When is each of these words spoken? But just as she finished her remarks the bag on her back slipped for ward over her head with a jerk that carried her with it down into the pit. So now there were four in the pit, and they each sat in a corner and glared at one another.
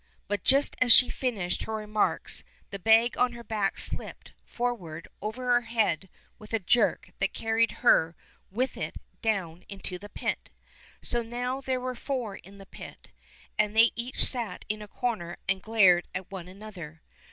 But 0.27 0.43
just 0.43 0.75
as 0.81 0.91
she 0.91 1.11
finished 1.11 1.61
her 1.65 1.75
remarks 1.75 2.43
the 2.71 2.79
bag 2.79 3.15
on 3.19 3.33
her 3.33 3.43
back 3.43 3.77
slipped 3.77 4.31
for 4.43 4.73
ward 4.73 5.07
over 5.21 5.45
her 5.53 5.61
head 5.61 6.09
with 6.39 6.53
a 6.55 6.59
jerk 6.59 7.11
that 7.19 7.35
carried 7.35 7.69
her 7.85 8.15
with 8.49 8.77
it 8.77 8.95
down 9.21 9.63
into 9.69 9.99
the 9.99 10.09
pit. 10.09 10.49
So 11.03 11.21
now 11.21 11.61
there 11.61 11.79
were 11.79 11.93
four 11.93 12.37
in 12.37 12.57
the 12.57 12.65
pit, 12.65 13.11
and 13.59 13.75
they 13.77 13.91
each 13.95 14.25
sat 14.25 14.65
in 14.67 14.81
a 14.81 14.87
corner 14.87 15.37
and 15.47 15.61
glared 15.61 16.07
at 16.15 16.31
one 16.31 16.47
another. 16.47 17.03